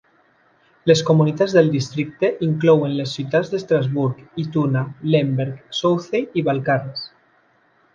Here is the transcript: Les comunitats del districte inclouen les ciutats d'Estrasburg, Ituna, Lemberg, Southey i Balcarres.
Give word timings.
Les 0.91 1.03
comunitats 1.09 1.53
del 1.57 1.69
districte 1.75 2.31
inclouen 2.49 2.97
les 3.01 3.15
ciutats 3.19 3.53
d'Estrasburg, 3.53 4.27
Ituna, 4.47 4.85
Lemberg, 5.13 5.65
Southey 5.85 6.31
i 6.43 6.51
Balcarres. 6.53 7.11